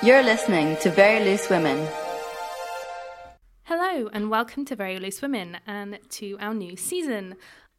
[0.00, 1.84] You're listening to Very Loose Women.
[3.64, 7.34] Hello, and welcome to Very Loose Women and to our new season.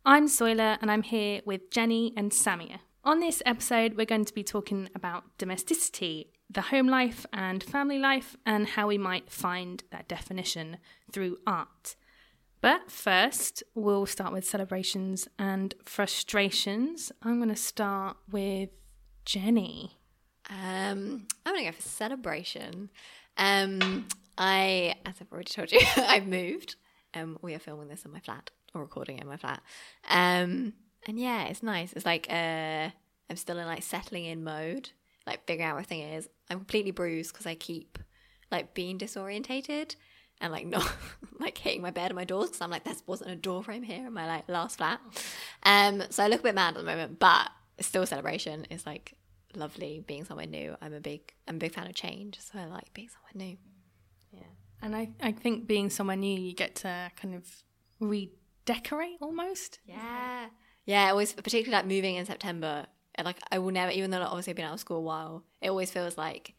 [0.05, 2.79] I'm Soila, and I'm here with Jenny and Samia.
[3.05, 7.99] On this episode, we're going to be talking about domesticity, the home life and family
[7.99, 10.75] life, and how we might find that definition
[11.13, 11.95] through art.
[12.59, 17.13] But first, we'll start with celebrations and frustrations.
[17.23, 18.71] I'm going to start with
[19.23, 19.98] Jenny.
[20.49, 22.89] Um, I'm gonna go for celebration.
[23.37, 26.75] Um, I, as I've already told you, I've moved.
[27.13, 29.61] Um, we are filming this in my flat or recording it in my flat.
[30.09, 30.73] Um,
[31.07, 31.93] and yeah, it's nice.
[31.93, 32.89] It's like uh,
[33.29, 34.89] I'm still in like settling in mode,
[35.25, 36.27] like figuring out what thing is.
[36.49, 37.99] I'm completely bruised because I keep
[38.51, 39.95] like being disorientated
[40.41, 40.91] and like not
[41.39, 43.83] like hitting my bed and my doors because I'm like, that wasn't a door frame
[43.83, 44.99] here in my like last flat.
[45.63, 48.65] Um, so I look a bit mad at the moment, but it's still celebration.
[48.69, 49.13] It's like
[49.55, 50.75] lovely being somewhere new.
[50.81, 53.57] I'm a big I'm a big fan of change, so I like being somewhere new.
[54.31, 54.47] Yeah.
[54.81, 57.45] And I, I think being somewhere new, you get to kind of
[57.99, 59.79] redecorate almost.
[59.85, 60.47] Yeah.
[60.85, 62.85] Yeah, it always particularly like moving in September.
[63.15, 65.01] and, Like I will never even though like, obviously I've been out of school a
[65.01, 66.53] while, it always feels like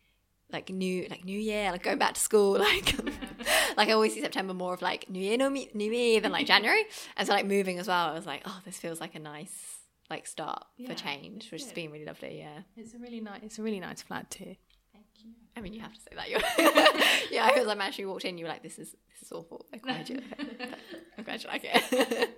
[0.53, 2.95] like new like new year, like going back to school, like
[3.77, 6.33] like I always see September more of like new year, no me, new me than
[6.33, 6.85] like January.
[7.17, 9.80] And so like moving as well, I was like, oh, this feels like a nice
[10.11, 10.89] like start Yeah.
[10.89, 12.39] for change, which has been really lovely.
[12.39, 12.63] Yeah.
[12.77, 13.41] It's a really nice.
[13.45, 14.57] It's a really nice flat too.
[14.93, 15.31] Thank you.
[15.57, 16.29] I mean, you have to say that.
[16.29, 16.41] You're
[17.31, 18.37] yeah, because I'm actually walked in.
[18.39, 20.23] You were like, "This is this is awful." Why do you?
[21.19, 22.31] I'm glad you like it.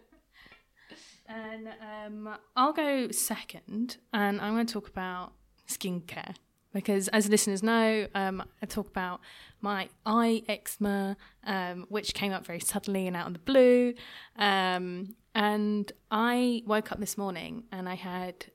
[1.29, 5.33] And um, I'll go second, and I'm going to talk about
[5.69, 6.35] skincare
[6.75, 9.21] because, as listeners know, um, I talk about
[9.61, 13.95] my eye eczema, um, which came up very suddenly and out of the blue.
[14.37, 18.47] Um, and I woke up this morning and I had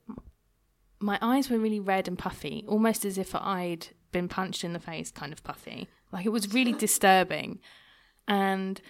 [1.00, 4.80] my eyes were really red and puffy, almost as if I'd been punched in the
[4.80, 5.88] face, kind of puffy.
[6.12, 7.60] Like it was really disturbing.
[8.28, 8.82] And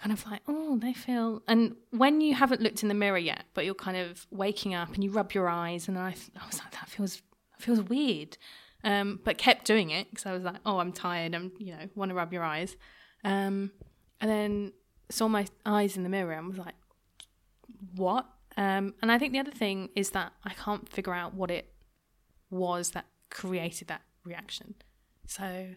[0.00, 1.42] kind of like, oh, they feel.
[1.48, 4.94] And when you haven't looked in the mirror yet, but you're kind of waking up
[4.94, 7.22] and you rub your eyes, and I, I was like, that feels
[7.52, 8.36] that feels weird.
[8.84, 11.34] Um, but kept doing it because I was like, oh, I'm tired.
[11.34, 12.76] I'm, you know, want to rub your eyes.
[13.24, 13.72] Um,
[14.20, 14.72] and then
[15.10, 16.76] saw my eyes in the mirror and was like,
[17.94, 18.26] what?
[18.56, 21.72] Um, and I think the other thing is that I can't figure out what it
[22.50, 24.74] was that created that reaction.
[25.26, 25.68] So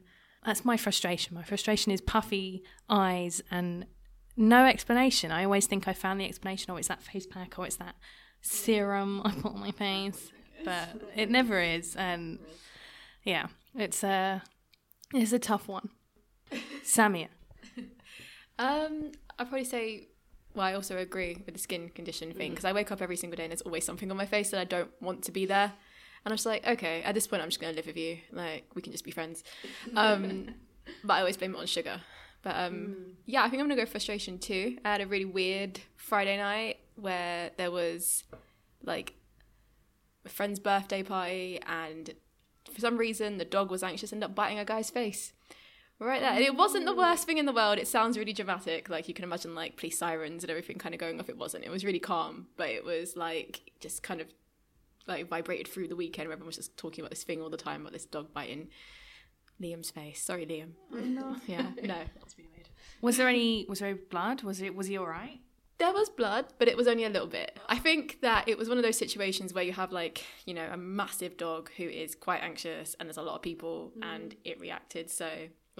[0.45, 1.35] that's my frustration.
[1.35, 3.85] My frustration is puffy eyes and
[4.37, 5.31] no explanation.
[5.31, 7.95] I always think I found the explanation, or it's that face pack, or it's that
[8.41, 10.31] serum I put on my face,
[10.63, 11.95] but it never is.
[11.95, 12.39] And
[13.23, 14.41] yeah, it's a
[15.13, 15.89] it's a tough one.
[16.83, 17.27] Samia,
[18.59, 20.09] Um, I'd probably say,
[20.55, 23.37] well, I also agree with the skin condition thing because I wake up every single
[23.37, 25.73] day and there's always something on my face that I don't want to be there.
[26.23, 28.19] And I'm just like, okay, at this point, I'm just going to live with you.
[28.31, 29.43] Like, we can just be friends.
[29.95, 30.53] Um,
[31.03, 32.01] but I always blame it on sugar.
[32.43, 32.95] But um,
[33.25, 34.77] yeah, I think I'm going to go frustration too.
[34.83, 38.23] I had a really weird Friday night where there was
[38.83, 39.13] like
[40.25, 42.13] a friend's birthday party and
[42.73, 45.33] for some reason the dog was anxious and ended up biting a guy's face.
[46.01, 46.31] Right there.
[46.31, 47.77] And it wasn't the worst thing in the world.
[47.77, 48.89] It sounds really dramatic.
[48.89, 51.29] Like you can imagine like police sirens and everything kind of going off.
[51.29, 51.63] It wasn't.
[51.63, 54.27] It was really calm, but it was like just kind of
[55.07, 57.81] like vibrated through the weekend everyone was just talking about this thing all the time
[57.81, 58.69] about this dog biting
[59.61, 60.23] Liam's face.
[60.23, 60.71] Sorry, Liam.
[61.47, 61.97] Yeah, no.
[63.01, 64.41] was there any was there any blood?
[64.41, 65.39] Was it was he all right?
[65.77, 67.59] There was blood, but it was only a little bit.
[67.69, 70.67] I think that it was one of those situations where you have like, you know,
[70.71, 74.59] a massive dog who is quite anxious and there's a lot of people and it
[74.59, 75.09] reacted.
[75.09, 75.27] So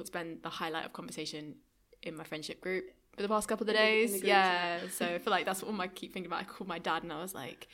[0.02, 1.56] it's been the highlight of conversation
[2.04, 2.86] in my friendship group
[3.16, 4.24] for the past couple of days.
[4.24, 4.80] Yeah.
[4.92, 6.42] So I feel like that's what I keep thinking about.
[6.42, 7.68] I called my dad and I was like,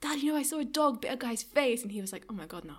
[0.00, 1.82] Dad, you know, I saw a dog bit a guy's face.
[1.82, 2.74] And he was like, Oh my God, no.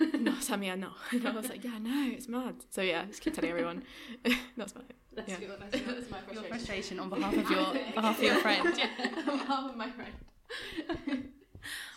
[0.18, 0.90] no, Samia, no.
[1.12, 2.56] And I was like, Yeah, no, it's mad.
[2.70, 3.84] So yeah, just keep telling everyone.
[4.56, 4.84] that's fine.
[5.14, 5.36] That's, yeah.
[5.70, 8.66] that's, my Your frustration on behalf of your behalf of your friend.
[8.66, 11.30] on behalf of my friend.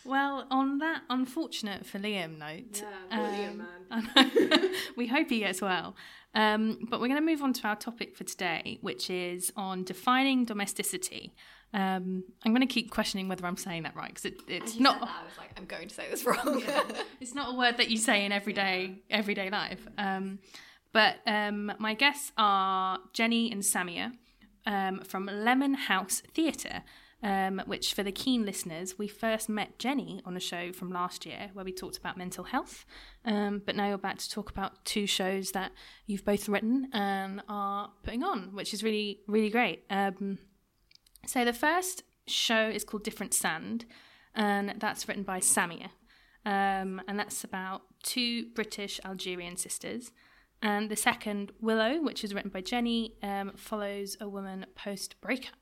[0.05, 5.95] Well, on that unfortunate for Liam note, Yeah, Liam, um, we hope he gets well.
[6.33, 9.83] Um, but we're going to move on to our topic for today, which is on
[9.83, 11.33] defining domesticity.
[11.73, 14.99] Um, I'm going to keep questioning whether I'm saying that right because it, it's not
[14.99, 16.63] that, I was like, I'm going to say this wrong.
[17.19, 19.85] it's not a word that you say in everyday everyday life.
[19.97, 20.39] Um,
[20.93, 24.13] but um, my guests are Jenny and Samia
[24.65, 26.83] um, from Lemon House Theatre,
[27.23, 31.25] um, which for the keen listeners, we first met Jenny on a show from last
[31.25, 32.85] year where we talked about mental health.
[33.25, 35.71] Um, but now you're back to talk about two shows that
[36.05, 39.83] you've both written and are putting on, which is really really great.
[39.89, 40.37] Um,
[41.25, 43.85] so the first show is called Different Sand,
[44.35, 45.89] and that's written by Samia.
[46.45, 50.11] um, and that's about two British Algerian sisters.
[50.61, 55.55] And the second, Willow, which is written by Jenny, um, follows a woman post breakup.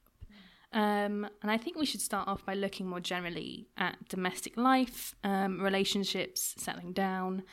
[0.76, 5.16] Um, and I think we should start off by looking more generally at domestic life,
[5.24, 7.44] um, relationships, settling down,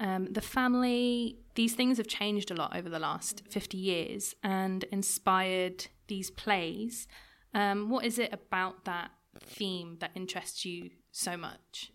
[0.00, 1.38] um, the family.
[1.54, 7.06] These things have changed a lot over the last 50 years and inspired these plays.
[7.54, 11.92] Um, what is it about that theme that interests you so much?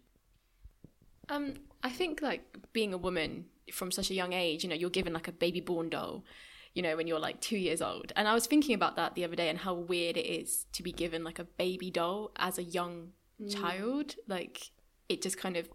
[1.28, 4.90] Um, I think like being a woman from such a young age, you know, you're
[4.90, 6.24] given like a baby born doll,
[6.74, 8.14] you know, when you're like two years old.
[8.16, 10.84] And I was thinking about that the other day and how weird it is to
[10.84, 13.10] be given like a baby doll as a young
[13.42, 13.54] mm.
[13.54, 14.16] child.
[14.28, 14.72] Like
[15.08, 15.70] it just kind of,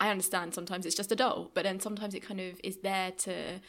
[0.00, 3.12] I understand sometimes it's just a doll, but then sometimes it kind of is there
[3.12, 3.60] to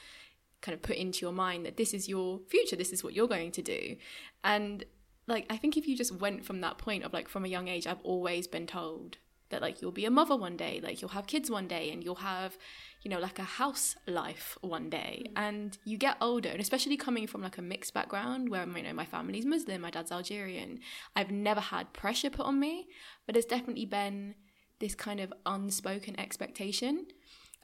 [0.62, 3.28] kind of put into your mind that this is your future, this is what you're
[3.28, 3.96] going to do.
[4.44, 4.84] And
[5.28, 7.68] like, I think if you just went from that point of like from a young
[7.68, 9.18] age, I've always been told
[9.56, 12.04] that like you'll be a mother one day like you'll have kids one day and
[12.04, 12.58] you'll have
[13.02, 15.24] you know like a house life one day.
[15.28, 15.32] Mm.
[15.38, 18.94] And you get older and especially coming from like a mixed background where you know
[18.94, 20.80] my family's muslim my dad's algerian
[21.16, 22.88] i've never had pressure put on me.
[23.26, 24.36] But it's definitely been
[24.80, 27.06] this kind of unspoken expectation.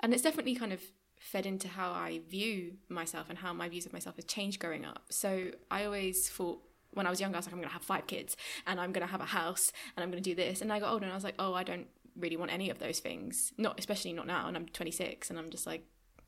[0.01, 0.81] And it's definitely kind of
[1.19, 4.85] fed into how i view myself and how my views of myself has changed growing
[4.85, 5.03] up.
[5.09, 6.61] So i always thought
[6.93, 8.35] when I was younger, I was like, I'm to have five kids
[8.67, 10.61] and I'm to have a house and I'm to do this.
[10.61, 12.79] And I got older and I was like, oh, I don't really want any of
[12.79, 13.53] those things.
[13.57, 14.47] Not, especially not now.
[14.47, 15.85] And I'm 26 and I'm just like,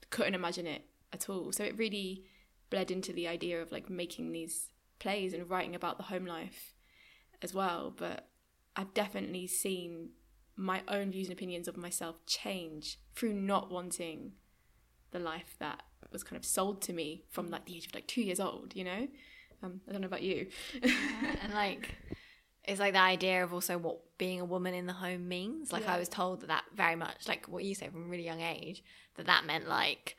[0.09, 1.51] couldn't imagine it at all.
[1.51, 2.23] So it really
[2.69, 4.69] bled into the idea of like making these
[4.99, 6.73] plays and writing about the home life
[7.41, 7.93] as well.
[7.95, 8.29] But
[8.75, 10.09] I've definitely seen
[10.55, 14.33] my own views and opinions of myself change through not wanting
[15.11, 18.07] the life that was kind of sold to me from like the age of like
[18.07, 19.07] two years old, you know?
[19.63, 20.47] Um, I don't know about you.
[20.83, 21.95] and like
[22.65, 25.71] it's like the idea of also what being a woman in the home means.
[25.71, 28.25] Like i was told that that very much like what you say from a really
[28.25, 28.83] young age
[29.15, 30.15] that that meant like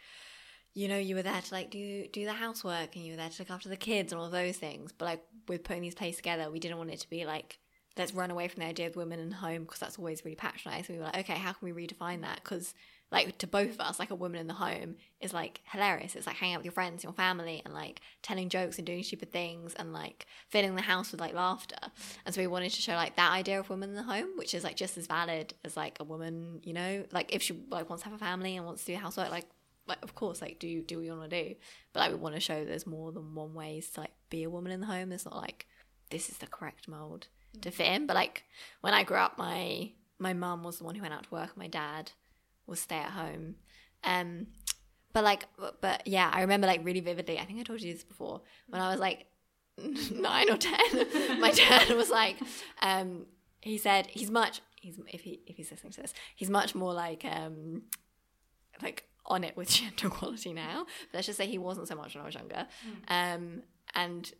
[0.74, 3.28] you know you were there to like do do the housework and you were there
[3.28, 4.92] to look after the kids and all those things.
[4.92, 7.58] But like with putting these plays together we didn't want it to be like
[7.96, 10.88] let's run away from the idea of women in home because that's always really patronized.
[10.88, 12.40] We were like okay how can we redefine that?
[12.42, 12.74] Because
[13.14, 16.16] like to both of us, like a woman in the home is like hilarious.
[16.16, 19.04] It's like hanging out with your friends, your family, and like telling jokes and doing
[19.04, 21.76] stupid things and like filling the house with like laughter.
[22.26, 24.52] And so we wanted to show like that idea of women in the home, which
[24.52, 27.88] is like just as valid as like a woman, you know, like if she like
[27.88, 29.46] wants to have a family and wants to do housework, like
[29.86, 31.54] like of course like do do what you want to do.
[31.92, 34.50] But like we want to show there's more than one ways to like be a
[34.50, 35.12] woman in the home.
[35.12, 35.66] It's not like
[36.10, 37.28] this is the correct mold
[37.62, 37.72] to mm.
[37.72, 38.06] fit in.
[38.06, 38.42] But like
[38.80, 41.56] when I grew up, my my mum was the one who went out to work.
[41.56, 42.10] My dad
[42.66, 43.56] was stay at home.
[44.02, 44.48] Um,
[45.12, 45.46] but like,
[45.80, 47.38] but yeah, I remember like really vividly.
[47.38, 49.26] I think I told you this before when I was like
[49.78, 51.40] nine or ten.
[51.40, 52.36] my dad was like,
[52.82, 53.26] um,
[53.60, 54.60] he said he's much.
[54.76, 57.82] He's if he if he's listening to this, he's much more like um,
[58.82, 60.84] like on it with gender equality now.
[61.10, 62.66] But let's just say he wasn't so much when I was younger.
[63.08, 63.34] Mm.
[63.36, 63.62] Um,
[63.94, 64.32] and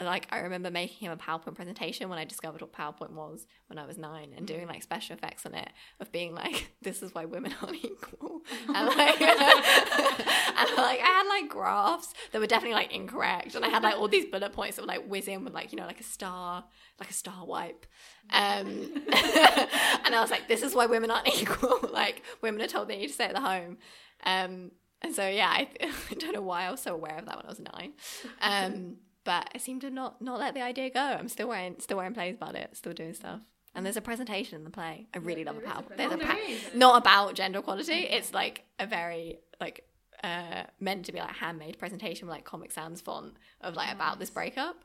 [0.00, 3.78] like I remember making him a PowerPoint presentation when I discovered what PowerPoint was when
[3.78, 5.68] I was nine and doing like special effects on it
[6.00, 8.40] of being like, this is why women aren't equal.
[8.68, 13.54] And like, and like I had like graphs that were definitely like incorrect.
[13.54, 15.78] And I had like all these bullet points that were like whizzing with like, you
[15.78, 16.64] know, like a star,
[16.98, 17.86] like a star wipe.
[18.30, 21.80] Um, and I was like, this is why women aren't equal.
[21.92, 23.76] like women are told they need to stay at the home.
[24.24, 24.70] Um,
[25.02, 27.46] and so yeah, I, I don't know why I was so aware of that when
[27.46, 27.92] I was nine.
[28.40, 31.00] Um, but I seem to not not let the idea go.
[31.00, 33.40] I'm still wearing still wearing plays about it, still doing stuff.
[33.74, 35.06] And there's a presentation in the play.
[35.14, 35.96] I really love a PowerPoint.
[35.96, 36.36] There's a pa-
[36.74, 37.92] not about gender equality.
[37.92, 39.84] It's like a very like
[40.24, 43.94] uh, meant to be like handmade presentation with like Comic Sans font of like nice.
[43.94, 44.76] about this breakup.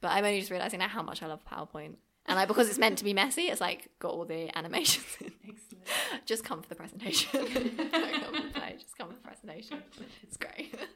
[0.00, 1.96] But I'm only just realizing now how much I love PowerPoint.
[2.26, 5.32] And like because it's meant to be messy, it's like got all the animations in.
[5.48, 6.26] Excellent.
[6.26, 7.30] Just come for the presentation.
[7.32, 8.76] Don't come for the play.
[8.78, 9.82] Just come for the presentation.
[10.22, 10.74] It's great.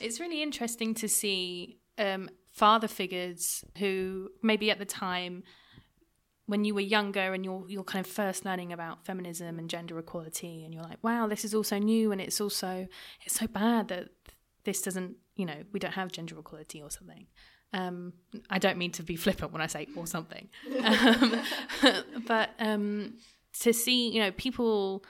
[0.00, 5.42] It's really interesting to see um, father figures who maybe at the time
[6.46, 9.96] when you were younger and you're you're kind of first learning about feminism and gender
[10.00, 12.88] equality and you're like wow this is also new and it's also
[13.24, 14.08] it's so bad that
[14.64, 17.26] this doesn't you know we don't have gender equality or something.
[17.72, 18.14] Um,
[18.50, 20.48] I don't mean to be flippant when I say or something.
[20.82, 21.42] Um,
[22.26, 23.18] but um,
[23.60, 25.04] to see you know people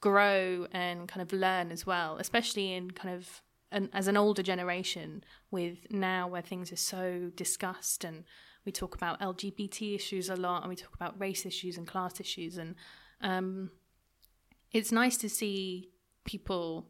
[0.00, 4.42] grow and kind of learn as well especially in kind of an, as an older
[4.42, 8.24] generation with now where things are so discussed and
[8.64, 12.20] we talk about LGBT issues a lot and we talk about race issues and class
[12.20, 12.74] issues and
[13.20, 13.70] um,
[14.72, 15.90] it's nice to see
[16.24, 16.86] people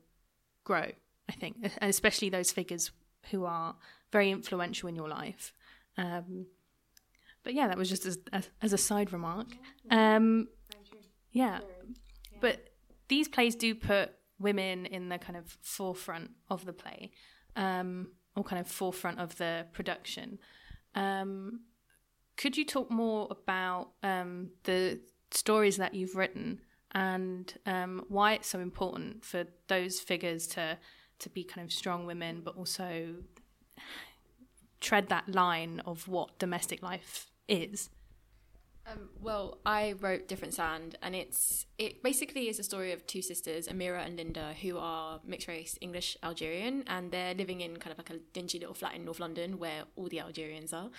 [0.64, 0.90] grow
[1.28, 2.90] I think and especially those figures
[3.30, 3.76] who are
[4.12, 5.52] very influential in your life.
[5.98, 6.46] Um,
[7.42, 9.48] but yeah that was just as, as, as a side remark.
[9.90, 10.48] Um,
[11.32, 11.60] Yeah.
[12.40, 12.70] But
[13.08, 17.10] these plays do put women in the kind of forefront of the play,
[17.56, 20.38] um, or kind of forefront of the production.
[20.94, 21.60] Um,
[22.36, 25.00] could you talk more about um, the
[25.30, 26.60] stories that you've written
[26.92, 30.78] and um, why it's so important for those figures to
[31.18, 33.14] to be kind of strong women, but also
[34.80, 37.88] tread that line of what domestic life is?
[38.88, 43.20] Um, well, I wrote Different Sand, and it's it basically is a story of two
[43.20, 47.90] sisters, Amira and Linda, who are mixed race English Algerian, and they're living in kind
[47.90, 50.90] of like a dingy little flat in North London where all the Algerians are.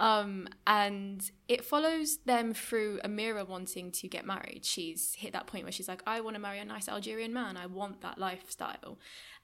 [0.00, 4.64] Um, and it follows them through Amira wanting to get married.
[4.64, 7.56] She's hit that point where she's like, I want to marry a nice Algerian man.
[7.56, 8.98] I want that lifestyle.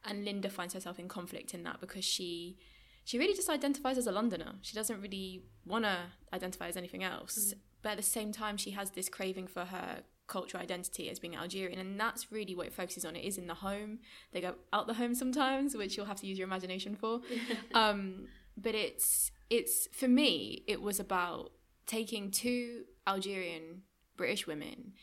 [0.04, 2.58] And Linda finds herself in conflict in that because she
[3.04, 4.54] she really just identifies as a Londoner.
[4.62, 5.96] She doesn't really want to
[6.32, 7.54] identify as anything else.
[7.54, 7.58] Mm.
[7.84, 11.36] But at the same time, she has this craving for her cultural identity as being
[11.36, 13.14] Algerian, and that's really what it focuses on.
[13.14, 13.98] It is in the home.
[14.32, 17.20] They go out the home sometimes, which you'll have to use your imagination for.
[17.74, 18.26] um,
[18.56, 21.52] but it's it's for me, it was about
[21.84, 23.82] taking two Algerian
[24.16, 24.94] British women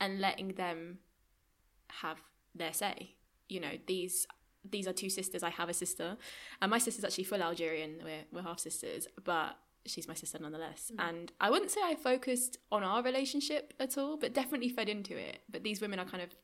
[0.00, 1.00] and letting them
[2.00, 2.22] have
[2.54, 3.16] their say.
[3.50, 4.26] You know, these
[4.64, 5.42] these are two sisters.
[5.42, 6.16] I have a sister,
[6.62, 8.00] and my sister's actually full Algerian.
[8.02, 10.90] We're we're half sisters, but she's my sister nonetheless.
[10.94, 11.08] Mm.
[11.08, 15.16] And I wouldn't say I focused on our relationship at all, but definitely fed into
[15.16, 15.40] it.
[15.50, 16.34] But these women are kind of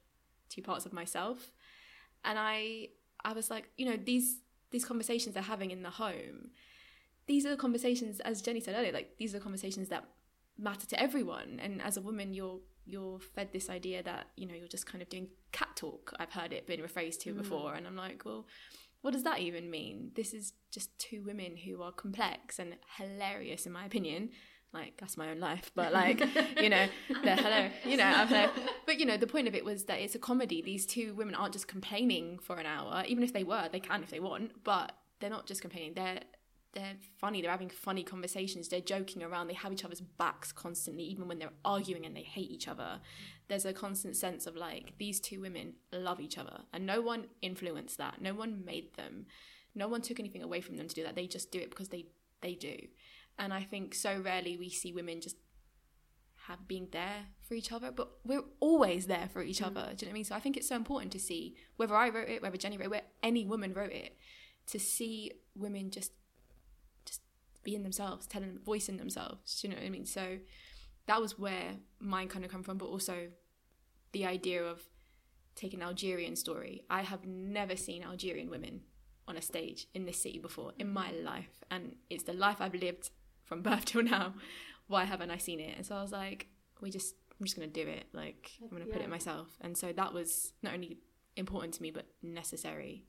[0.48, 1.52] two parts of myself.
[2.24, 2.88] And I
[3.24, 4.40] I was like, you know, these
[4.70, 6.50] these conversations they're having in the home,
[7.26, 10.04] these are the conversations, as Jenny said earlier, like these are the conversations that
[10.58, 11.60] matter to everyone.
[11.62, 15.02] And as a woman, you're you're fed this idea that, you know, you're just kind
[15.02, 16.12] of doing cat talk.
[16.20, 17.38] I've heard it been rephrased to mm.
[17.38, 17.74] before.
[17.74, 18.46] And I'm like, well,
[19.02, 20.10] what does that even mean?
[20.14, 24.30] This is just two women who are complex and hilarious, in my opinion.
[24.72, 26.20] Like that's my own life, but like
[26.60, 26.86] you know,
[27.22, 27.74] they're hilarious.
[27.84, 28.50] You know, I'm like,
[28.84, 30.60] but you know, the point of it was that it's a comedy.
[30.60, 34.02] These two women aren't just complaining for an hour, even if they were, they can
[34.02, 35.94] if they want, but they're not just complaining.
[35.94, 36.20] They're
[36.76, 37.40] they're funny.
[37.40, 38.68] They're having funny conversations.
[38.68, 39.48] They're joking around.
[39.48, 43.00] They have each other's backs constantly, even when they're arguing and they hate each other.
[43.48, 47.28] There's a constant sense of like these two women love each other, and no one
[47.40, 48.20] influenced that.
[48.20, 49.24] No one made them.
[49.74, 51.16] No one took anything away from them to do that.
[51.16, 52.06] They just do it because they
[52.42, 52.76] they do.
[53.38, 55.36] And I think so rarely we see women just
[56.48, 59.66] have being there for each other, but we're always there for each mm.
[59.66, 59.92] other.
[59.96, 60.24] Do you know what I mean?
[60.24, 62.86] So I think it's so important to see whether I wrote it, whether Jenny wrote
[62.86, 64.18] it, whether any woman wrote it,
[64.66, 66.12] to see women just
[67.66, 69.60] being themselves, telling, voicing themselves.
[69.60, 70.06] Do you know what I mean?
[70.06, 70.38] So
[71.06, 73.26] that was where mine kind of come from, but also
[74.12, 74.80] the idea of
[75.56, 76.84] taking an Algerian story.
[76.88, 78.82] I have never seen Algerian women
[79.26, 81.26] on a stage in this city before in my mm-hmm.
[81.26, 83.10] life, and it's the life I've lived
[83.44, 84.34] from birth till now.
[84.86, 85.76] Why haven't I seen it?
[85.76, 86.46] And so I was like,
[86.80, 88.04] we just, I'm just gonna do it.
[88.12, 88.92] Like I'm gonna yeah.
[88.92, 89.48] put it myself.
[89.60, 90.98] And so that was not only
[91.36, 93.06] important to me, but necessary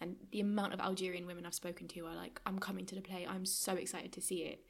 [0.00, 3.00] and the amount of Algerian women I've spoken to are like, I'm coming to the
[3.00, 4.60] play, I'm so excited to see it.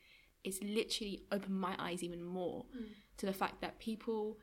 [0.44, 2.86] It's literally opened my eyes even more mm.
[3.18, 4.38] to the fact that people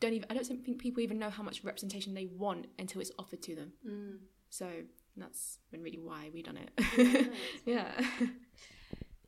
[0.00, 3.12] don't even, I don't think people even know how much representation they want until it's
[3.18, 3.72] offered to them.
[3.88, 4.18] Mm.
[4.50, 4.68] So
[5.16, 7.32] that's been really why we done it.
[7.64, 7.90] yeah.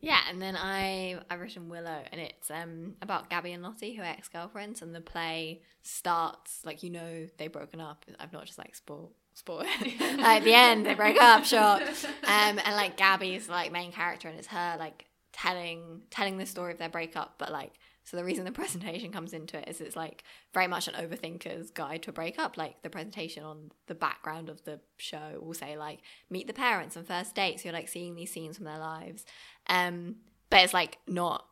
[0.05, 4.03] Yeah, and then I I've written Willow, and it's um about Gabby and Lottie, who
[4.03, 8.05] are ex girlfriends, and the play starts like you know they've broken up.
[8.21, 9.67] I've not just like spoiled spoiler.
[10.21, 11.81] at the end, they break up, sure.
[12.25, 16.73] Um, and like Gabby's like main character, and it's her like telling telling the story
[16.73, 17.73] of their breakup, but like
[18.05, 21.71] so the reason the presentation comes into it is it's like very much an overthinker's
[21.71, 22.57] guide to a breakup.
[22.57, 26.97] Like the presentation on the background of the show will say like meet the parents
[26.97, 27.65] on first dates.
[27.65, 29.25] You're like seeing these scenes from their lives.
[29.69, 30.17] Um,
[30.51, 31.47] but it's like not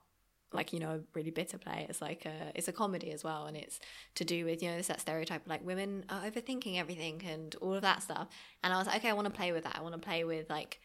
[0.55, 1.87] like you know really bitter play.
[1.89, 3.81] It's like a it's a comedy as well and it's
[4.17, 7.75] to do with you know that stereotype of like women are overthinking everything and all
[7.75, 8.29] of that stuff.
[8.63, 9.77] And i was like okay i want to play with that.
[9.77, 10.81] I want to play with like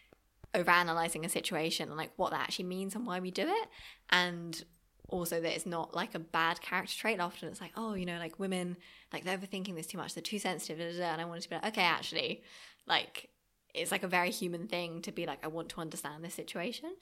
[0.54, 3.68] overanalyzing a situation and like what that actually means and why we do it.
[4.10, 4.64] And
[5.10, 7.20] also that it's not like a bad character trait.
[7.20, 8.78] Often it's like oh you know like women
[9.14, 10.14] like they're overthinking this too much.
[10.14, 11.14] They're too sensitive da, da, da.
[11.14, 12.44] and i wanted to be like okay actually
[12.88, 13.30] like
[13.74, 16.96] it's like a very human thing to be like i want to understand this situation.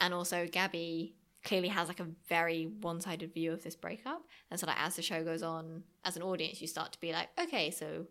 [0.00, 4.22] And also gabby clearly has like a very one-sided view of this breakup.
[4.50, 7.12] And so like as the show goes on as an audience you start to be
[7.12, 8.06] like okay so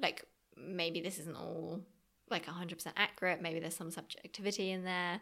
[0.00, 0.24] like
[0.56, 1.80] maybe this isn't all
[2.30, 3.40] like 100% accurate.
[3.40, 5.20] Maybe there's some subjectivity in there.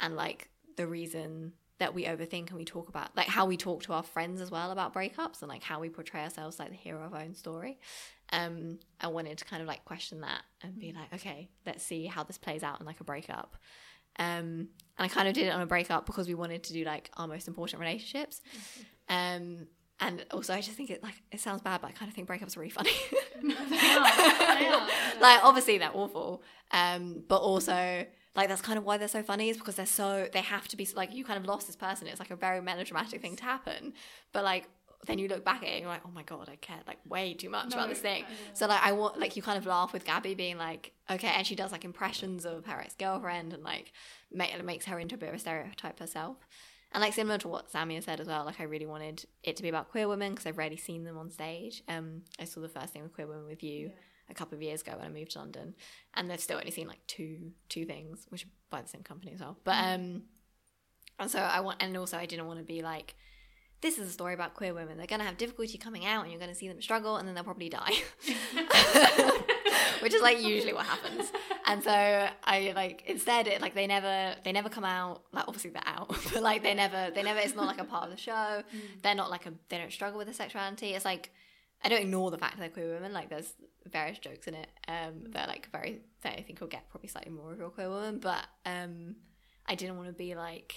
[0.00, 3.82] And like the reason that we overthink and we talk about like how we talk
[3.82, 6.76] to our friends as well about breakups and like how we portray ourselves like the
[6.76, 7.78] hero of our own story
[8.32, 12.04] um i wanted to kind of like question that and be like okay let's see
[12.04, 13.56] how this plays out in like a breakup
[14.18, 16.84] um, and I kind of did it on a breakup because we wanted to do
[16.84, 18.40] like our most important relationships.
[18.48, 18.82] Mm-hmm.
[19.14, 19.66] Um,
[20.00, 22.28] and also I just think it like it sounds bad, but I kind of think
[22.28, 22.92] breakups are really funny.
[23.42, 24.86] They are, they are.
[25.20, 28.04] like obviously they're awful, um, but also
[28.36, 30.76] like that's kind of why they're so funny is because they're so they have to
[30.76, 32.06] be like you kind of lost this person.
[32.06, 33.94] It's like a very melodramatic thing to happen,
[34.32, 34.68] but like
[35.06, 36.98] then you look back at it and you're like, oh my god, I cared like
[37.08, 38.24] way too much about this thing.
[38.52, 41.46] So like I want like you kind of laugh with Gabby being like, okay, and
[41.46, 43.92] she does like impressions of her ex girlfriend and like
[44.30, 46.36] make, makes her into a bit of a stereotype herself.
[46.92, 49.62] And like similar to what Samia said as well, like I really wanted it to
[49.62, 51.82] be about queer women because I've rarely seen them on stage.
[51.88, 53.92] Um, I saw the first thing with queer women with you
[54.28, 55.74] a couple of years ago when I moved to London,
[56.14, 59.32] and they've still only seen like two two things, which are by the same company
[59.32, 59.56] as well.
[59.64, 60.22] But um,
[61.18, 63.14] and so I want, and also I didn't want to be like,
[63.80, 64.98] this is a story about queer women.
[64.98, 67.44] They're gonna have difficulty coming out, and you're gonna see them struggle, and then they'll
[67.44, 67.92] probably die,
[70.00, 71.32] which is like usually what happens.
[71.66, 75.22] And so I like instead it like they never they never come out.
[75.32, 77.40] Like obviously they're out, but like they never they never.
[77.40, 78.62] It's not like a part of the show.
[79.02, 80.94] They're not like a they don't struggle with their sexuality.
[80.94, 81.32] It's like
[81.82, 83.12] I don't ignore the fact that they're queer women.
[83.12, 83.54] Like there's
[83.90, 84.68] various jokes in it.
[84.88, 87.88] Um, they're like very that I think will get probably slightly more of your queer
[87.88, 89.16] woman, but um,
[89.66, 90.74] I didn't want to be like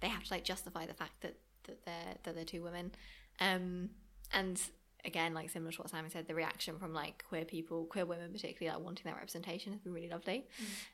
[0.00, 1.36] they have to like justify the fact that
[1.70, 2.92] that they're that they're two women.
[3.40, 3.90] Um,
[4.32, 4.60] and
[5.04, 8.32] again, like similar to what Samia said, the reaction from like queer people, queer women
[8.32, 10.46] particularly, like wanting that representation has been really lovely.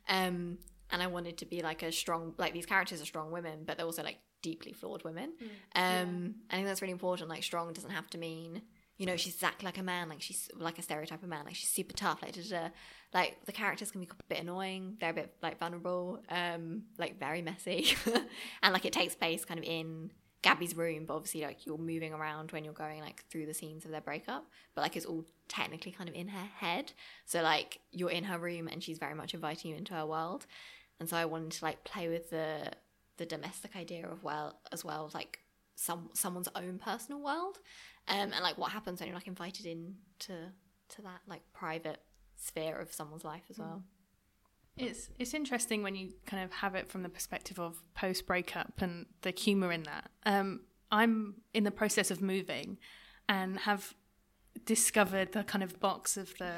[0.09, 0.59] Um,
[0.91, 3.77] and I wanted to be like a strong, like these characters are strong women, but
[3.77, 5.33] they're also like deeply flawed women.
[5.75, 7.29] Um, I think that's really important.
[7.29, 8.63] Like strong doesn't have to mean
[8.99, 11.55] you know she's exactly like a man, like she's like a stereotype of man, like
[11.55, 12.69] she's super tough, like da, da, da.
[13.13, 17.19] like the characters can be a bit annoying, they're a bit like vulnerable, um, like
[17.19, 17.95] very messy,
[18.63, 20.11] and like it takes place kind of in
[20.47, 23.85] Gabby's room, but obviously like you're moving around when you're going like through the scenes
[23.85, 26.93] of their breakup, but like it's all technically kind of in her head.
[27.25, 30.47] So like you're in her room and she's very much inviting you into her world.
[31.01, 32.71] And so I wanted to like play with the
[33.17, 35.41] the domestic idea of well as well as like
[35.75, 37.59] some someone's own personal world.
[38.07, 40.53] Um and like what happens when you're like invited in to
[40.91, 42.01] to that like private
[42.37, 43.83] sphere of someone's life as well.
[44.77, 48.81] It's it's interesting when you kind of have it from the perspective of post breakup
[48.81, 50.11] and the humor in that.
[50.25, 50.61] Um,
[50.91, 52.79] I'm in the process of moving,
[53.29, 53.95] and have
[54.65, 56.53] discovered the kind of box of the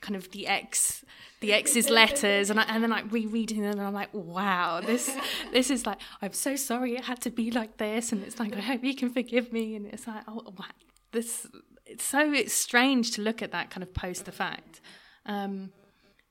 [0.00, 1.04] kind of the ex
[1.40, 2.50] the ex's letters.
[2.50, 5.14] And I, and then like rereading them and I'm like wow this
[5.52, 8.12] this is like I'm so sorry it had to be like this.
[8.12, 9.76] And it's like I hope you can forgive me.
[9.76, 10.66] And it's like oh wow,
[11.12, 11.46] this
[11.84, 14.80] it's so it's strange to look at that kind of post the fact
[15.26, 15.70] um,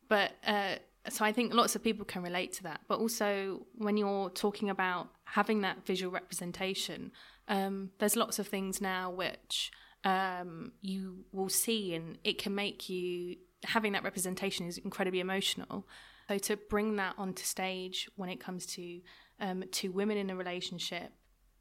[0.07, 0.75] but uh,
[1.09, 2.81] so I think lots of people can relate to that.
[2.87, 7.11] But also, when you're talking about having that visual representation,
[7.47, 9.71] um, there's lots of things now which
[10.03, 15.87] um, you will see, and it can make you having that representation is incredibly emotional.
[16.29, 19.01] So to bring that onto stage when it comes to
[19.39, 21.11] um, two women in a relationship,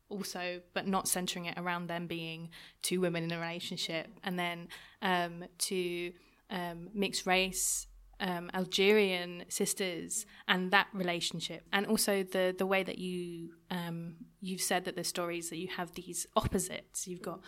[0.09, 2.51] also, but not centering it around them being
[2.83, 4.69] two women in a relationship, and then
[5.03, 6.13] um, to
[6.51, 7.87] um, mixed race
[8.21, 14.61] um, Algerian sisters and that relationship, and also the the way that you um, you've
[14.61, 17.07] said that the stories that you have these opposites.
[17.09, 17.41] You've got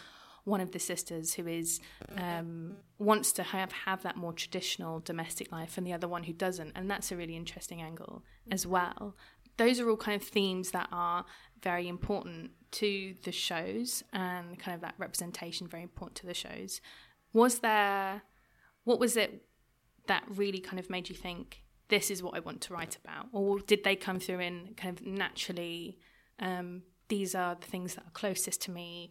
[0.44, 1.80] one of the sisters who is
[2.16, 6.32] um, wants to have have that more traditional domestic life, and the other one who
[6.32, 9.16] doesn't, and that's a really interesting angle as well.
[9.56, 11.24] Those are all kind of themes that are
[11.62, 16.80] very important to the shows, and kind of that representation very important to the shows.
[17.32, 18.22] Was there?
[18.84, 19.45] What was it
[20.08, 23.26] that really kind of made you think this is what I want to write about,
[23.32, 25.98] or did they come through in kind of naturally?
[26.40, 29.10] Um, these are the things that are closest to me.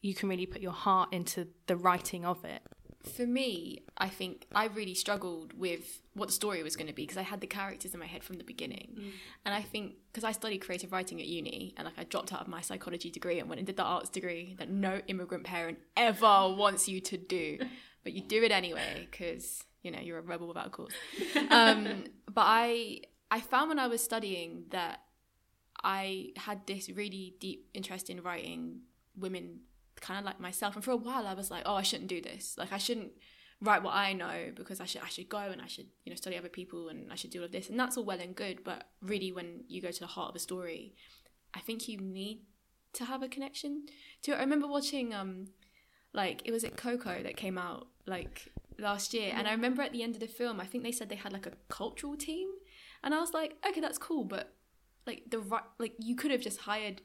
[0.00, 2.62] You can really put your heart into the writing of it.
[3.08, 7.02] For me, I think I really struggled with what the story was going to be
[7.02, 9.12] because I had the characters in my head from the beginning.
[9.44, 12.40] And I think because I studied creative writing at uni and like I dropped out
[12.40, 15.78] of my psychology degree and went and did the arts degree that no immigrant parent
[15.96, 17.58] ever wants you to do,
[18.04, 20.92] but you do it anyway because you know you're a rebel without a cause.
[21.50, 25.00] Um, but I I found when I was studying that
[25.82, 28.80] I had this really deep interest in writing
[29.16, 29.60] women
[30.00, 30.74] kind of like myself.
[30.74, 32.56] And for a while I was like oh I shouldn't do this.
[32.58, 33.12] Like I shouldn't
[33.60, 36.16] write what I know because I should I should go and I should you know
[36.16, 37.68] study other people and I should do all of this.
[37.68, 40.36] And that's all well and good but really when you go to the heart of
[40.36, 40.94] a story
[41.54, 42.42] I think you need
[42.94, 43.86] to have a connection
[44.22, 44.36] to it.
[44.36, 45.48] I remember watching um
[46.14, 49.32] like it was at Coco that came out like last year.
[49.34, 51.32] And I remember at the end of the film I think they said they had
[51.32, 52.48] like a cultural team.
[53.02, 54.54] And I was like okay that's cool but
[55.06, 57.00] like the right like you could have just hired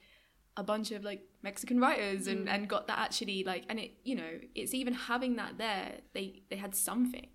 [0.56, 4.16] a bunch of like Mexican writers and, and got that actually like and it you
[4.16, 7.28] know it's even having that there they they had something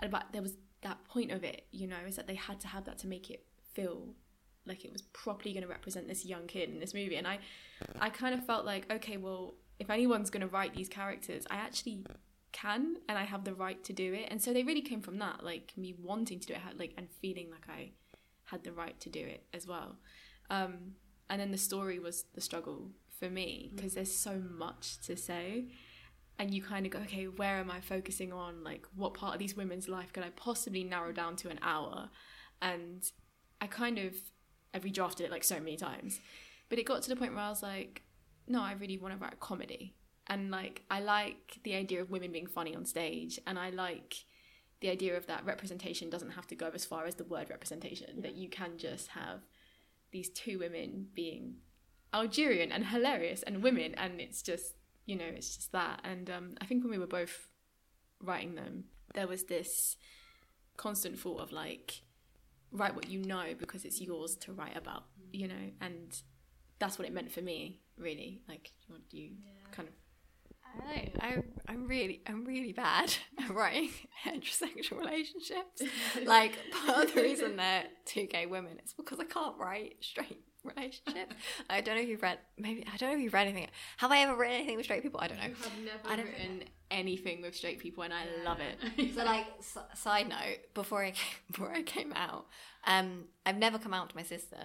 [0.00, 2.68] and but there was that point of it you know is that they had to
[2.68, 4.14] have that to make it feel
[4.66, 7.38] like it was properly going to represent this young kid in this movie and I
[8.00, 11.56] I kind of felt like okay well if anyone's going to write these characters, I
[11.56, 12.04] actually
[12.52, 14.26] can and I have the right to do it.
[14.30, 17.08] And so they really came from that, like me wanting to do it, like and
[17.20, 17.92] feeling like I
[18.44, 19.96] had the right to do it as well.
[20.50, 20.94] Um,
[21.30, 23.76] and then the story was the struggle for me mm.
[23.76, 25.66] because there's so much to say.
[26.38, 28.62] And you kind of go okay where am i focusing on?
[28.62, 32.10] Like what part of these women's life could i possibly narrow down to an hour?
[32.62, 33.02] And
[33.60, 34.14] i kind of
[34.72, 36.20] i redrafted it like so many times.
[36.68, 38.02] But it got to the point where i was like
[38.46, 39.94] no i really want to write a comedy.
[40.28, 44.24] And like i like the idea of women being funny on stage and i like
[44.80, 48.22] the idea of that representation doesn't have to go as far as the word representation
[48.22, 49.40] that you can just have
[50.10, 51.56] these two women being
[52.14, 54.74] Algerian and hilarious and women, and it's just
[55.06, 56.00] you know it's just that.
[56.04, 57.48] And um, I think when we were both
[58.22, 59.96] writing them, there was this
[60.76, 62.02] constant thought of like
[62.70, 66.22] write what you know because it's yours to write about, you know, and
[66.78, 68.40] that's what it meant for me, really.
[68.48, 68.72] Like,
[69.10, 69.30] do you
[69.72, 69.94] kind of
[70.88, 73.90] I, I, I'm really, I'm really bad at writing
[74.24, 75.82] heterosexual relationships.
[76.24, 76.52] like
[76.84, 81.34] part of the reason they're two gay women is because I can't write straight relationships.
[81.70, 83.68] I don't know if you've read, maybe I don't know if you've read anything.
[83.98, 85.20] Have I ever written anything with straight people?
[85.20, 85.44] I don't know.
[85.44, 89.14] I've never I written anything with straight people, and I love it.
[89.14, 92.46] So, like, s- side note, before I came, before I came out,
[92.86, 94.56] um, I've never come out to my sister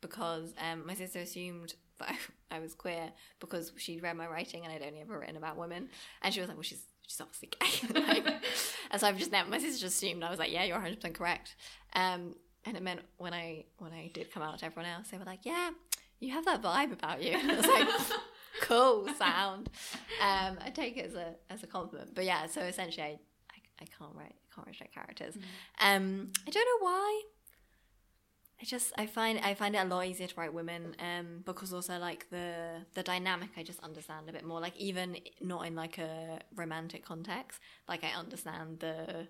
[0.00, 2.16] because um, my sister assumed that I,
[2.56, 5.88] I was queer because she'd read my writing and I'd only ever written about women,
[6.22, 8.26] and she was like, "Well, she's she's obviously gay." like,
[8.90, 9.48] and so I've just never.
[9.48, 11.56] My sister just assumed I was like, "Yeah, you're 100 percent correct."
[11.94, 15.18] Um, and it meant when I when I did come out to everyone else, they
[15.18, 15.70] were like, "Yeah,
[16.20, 17.88] you have that vibe about you." And I was like.
[18.62, 19.68] cool sound.
[20.22, 22.14] Um, I take it as a as a compliment.
[22.14, 23.18] But yeah, so essentially, I
[23.50, 25.34] I, I can't write I can't write straight characters.
[25.78, 27.22] Um, I don't know why.
[28.60, 31.72] I just I find I find it a lot easier to write women, um, because
[31.74, 34.60] also like the the dynamic I just understand a bit more.
[34.60, 39.28] Like even not in like a romantic context, like I understand the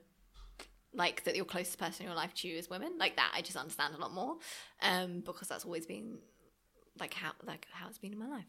[0.95, 3.43] like that your closest person in your life to you is women, like that I
[3.43, 4.37] just understand a lot more,
[4.81, 6.19] um, because that's always been
[6.99, 8.47] like how like how it's been in my life.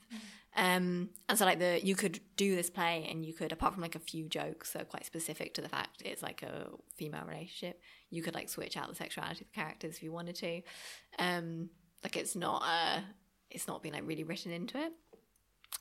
[0.56, 3.82] Um, and so like the you could do this play and you could apart from
[3.82, 7.26] like a few jokes that are quite specific to the fact it's like a female
[7.28, 10.62] relationship, you could like switch out the sexuality of the characters if you wanted to.
[11.20, 11.70] Um,
[12.04, 13.04] like it's not a
[13.50, 14.92] it's not been like really written into it.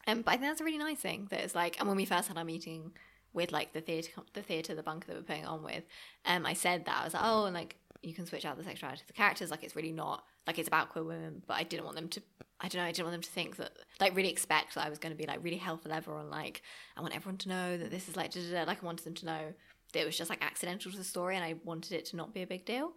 [0.09, 2.05] Um, but I think that's a really nice thing that it's like and when we
[2.05, 2.93] first had our meeting
[3.33, 5.85] with like the theatre the theatre the bunker that we're putting on with,
[6.25, 8.65] um, I said that I was like, oh, and like you can switch out the
[8.65, 9.51] sexuality of the characters.
[9.51, 12.23] Like it's really not like it's about queer women, but I didn't want them to.
[12.61, 12.87] I don't know.
[12.87, 15.17] I didn't want them to think that like really expect that I was going to
[15.17, 16.63] be like really helpful ever like
[16.97, 18.65] I want everyone to know that this is like da, da, da.
[18.65, 19.53] like I wanted them to know
[19.93, 22.35] that it was just like accidental to the story, and I wanted it to not
[22.35, 22.93] be a big deal.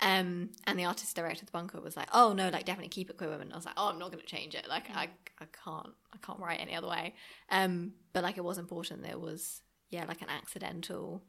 [0.00, 3.10] Um, and the artist director of the bunker was like, "Oh no, like definitely keep
[3.10, 4.66] it queer women." I was like, "Oh, I'm not going to change it.
[4.68, 7.14] Like I, I can't, I can't write any other way."
[7.50, 9.02] Um, but like it was important.
[9.02, 11.22] There was yeah, like an accidental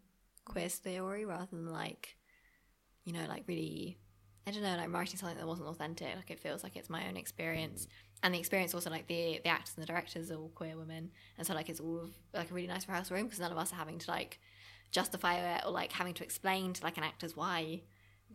[0.45, 2.15] queer story rather than like
[3.03, 3.97] you know, like really,
[4.47, 6.15] I don't know, like writing something that wasn't authentic.
[6.15, 7.87] Like it feels like it's my own experience,
[8.23, 11.11] and the experience also like the the actors and the directors are all queer women,
[11.37, 13.71] and so like it's all like a really nice rehearsal room because none of us
[13.71, 14.39] are having to like
[14.91, 17.81] justify it or like having to explain to like an actors why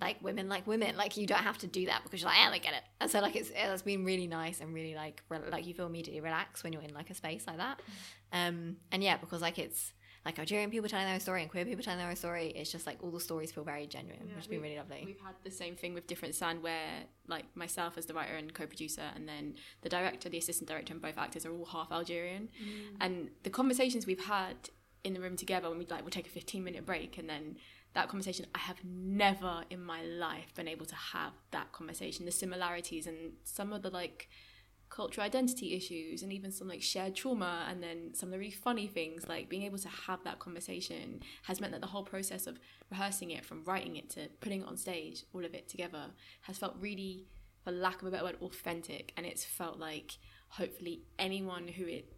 [0.00, 0.96] like women like women.
[0.96, 2.82] Like you don't have to do that because you're like yeah I get it.
[3.00, 5.86] And so like it's it's been really nice and really like re- like you feel
[5.86, 7.80] immediately relaxed when you're in like a space like that.
[8.32, 9.92] Um and yeah because like it's
[10.26, 12.70] like Algerian people telling their own story and queer people telling their own story it's
[12.70, 15.36] just like all the stories feel very genuine which has been really lovely We've had
[15.44, 19.28] the same thing with Different Sand, where like myself as the writer and co-producer, and
[19.28, 22.48] then the director, the assistant director, and both actors are all half Algerian.
[22.60, 22.96] Mm.
[23.00, 24.56] And the conversations we've had
[25.04, 27.56] in the room together when we like we'll take a fifteen minute break, and then
[27.94, 32.26] that conversation, I have never in my life been able to have that conversation.
[32.26, 34.28] The similarities and some of the like
[34.88, 38.50] cultural identity issues and even some like shared trauma and then some of the really
[38.50, 42.46] funny things like being able to have that conversation has meant that the whole process
[42.46, 42.58] of
[42.90, 46.06] rehearsing it from writing it to putting it on stage all of it together
[46.42, 47.26] has felt really
[47.66, 49.12] for lack of a better word authentic.
[49.16, 50.18] And it's felt like
[50.50, 52.12] hopefully anyone who it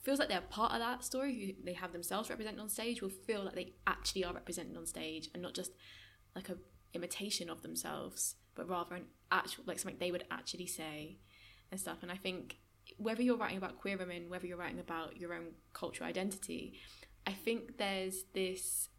[0.00, 3.08] feels like they're part of that story who they have themselves represented on stage will
[3.08, 5.72] feel like they actually are represented on stage and not just
[6.36, 6.56] like a
[6.94, 11.16] imitation of themselves but rather an actual like something they would actually say
[11.72, 11.98] and stuff.
[12.02, 12.58] And I think
[12.98, 16.74] whether you're writing about queer women, whether you're writing about your own cultural identity,
[17.26, 18.90] I think there's this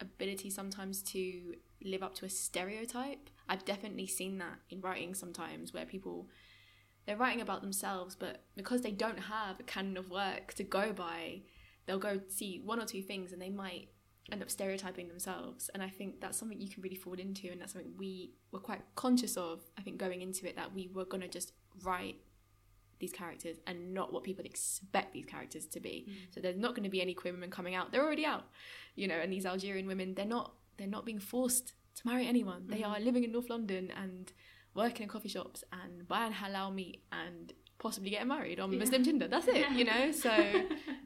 [0.00, 3.28] ability sometimes to live up to a stereotype.
[3.48, 6.28] I've definitely seen that in writing sometimes where people
[7.06, 10.92] they're writing about themselves, but because they don't have a canon of work to go
[10.92, 11.40] by,
[11.86, 13.88] they'll go see one or two things and they might
[14.30, 15.70] end up stereotyping themselves.
[15.74, 18.58] And I think that's something you can really fall into, and that's something we were
[18.58, 19.62] quite conscious of.
[19.78, 22.16] I think going into it that we were gonna just write
[22.98, 26.06] these characters and not what people expect these characters to be.
[26.08, 26.34] Mm.
[26.34, 27.92] So there's not going to be any queer women coming out.
[27.92, 28.46] They're already out,
[28.96, 29.14] you know.
[29.14, 32.64] And these Algerian women, they're not they're not being forced to marry anyone.
[32.68, 32.88] They mm.
[32.88, 34.32] are living in North London and
[34.74, 39.28] working in coffee shops and buying halal meat and possibly getting married on Muslim Tinder.
[39.28, 40.12] That's it, you know.
[40.12, 40.30] So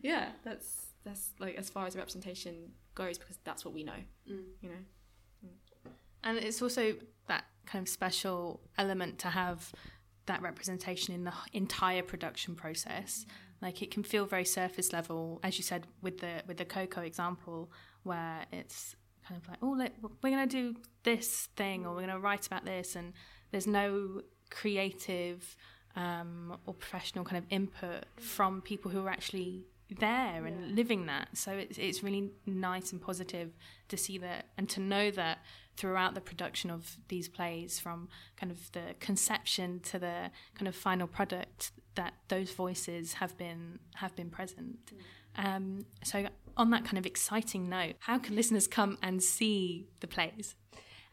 [0.03, 4.01] yeah, that's that's like as far as representation goes because that's what we know,
[4.61, 5.51] you know.
[6.25, 6.95] And it's also
[7.29, 9.73] that kind of special element to have
[10.27, 13.27] that representation in the entire production process.
[13.61, 17.01] Like it can feel very surface level, as you said with the with the Coco
[17.03, 17.71] example,
[18.03, 22.07] where it's kind of like, oh, let, we're going to do this thing, or we're
[22.07, 23.13] going to write about this, and
[23.53, 25.57] there's no creative
[25.95, 31.29] um, or professional kind of input from people who are actually there and living that.
[31.35, 33.51] So it's it's really nice and positive
[33.89, 35.39] to see that and to know that
[35.77, 40.77] throughout the production of these plays, from kind of the conception to the kind of
[40.77, 44.93] final product, that those voices have been have been present.
[45.37, 46.27] Um, so
[46.57, 50.55] on that kind of exciting note, how can listeners come and see the plays?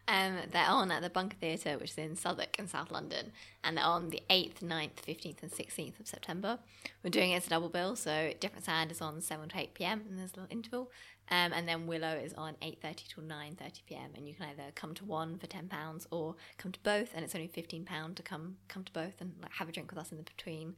[0.10, 3.32] Um, they're on at the Bunker Theatre, which is in Southwark in South London,
[3.64, 6.58] and they're on the 8th, 9th, 15th, and 16th of September.
[7.04, 9.76] We're doing it as a double bill, so Different Sand is on 7 to 8
[9.76, 10.92] pm, and there's a little interval.
[11.30, 14.96] Um, and then Willow is on 8.30 till 9.30 pm, and you can either come
[14.96, 18.84] to one for £10 or come to both, and it's only £15 to come come
[18.84, 20.76] to both and like have a drink with us in the between.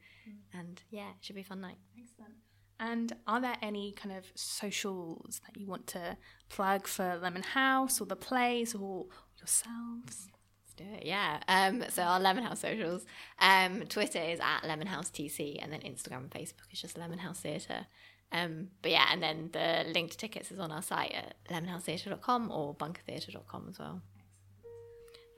[0.53, 1.77] And yeah, it should be a fun night.
[1.97, 2.33] Excellent.
[2.81, 6.17] And are there any kind of socials that you want to
[6.49, 9.05] plug for Lemon House or the plays or
[9.37, 10.27] yourselves?
[10.27, 11.05] Let's do it.
[11.05, 11.43] Yeah.
[11.47, 13.05] Um, so our Lemon House socials.
[13.37, 17.19] Um, Twitter is at Lemon House TC, and then Instagram and Facebook is just Lemon
[17.19, 17.85] House Theatre.
[18.31, 22.49] Um, but yeah, and then the link to tickets is on our site at lemonhousetheatre.com
[22.49, 24.01] or bunkertheatre.com as well.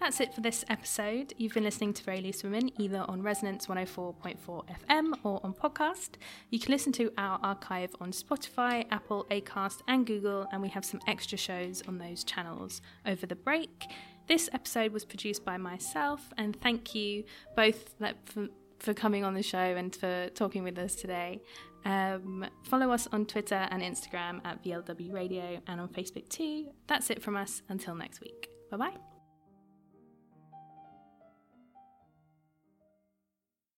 [0.04, 1.34] That's it for this episode.
[1.38, 6.16] You've been listening to Very Loose Women either on Resonance 104.4 FM or on podcast.
[6.50, 10.84] You can listen to our archive on Spotify, Apple, Acast, and Google, and we have
[10.84, 13.86] some extra shows on those channels over the break.
[14.28, 17.24] This episode was produced by myself, and thank you
[17.56, 17.96] both
[18.80, 21.42] for, coming on the show and for talking with us today.
[21.86, 26.74] Um, follow us on Twitter and Instagram at VLW Radio and on Facebook too.
[26.88, 27.62] That's it from us.
[27.70, 28.50] Until next week.
[28.70, 29.13] Bye bye.